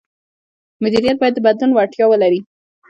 [0.83, 2.39] مدیریت باید د بدلون وړتیا ولري.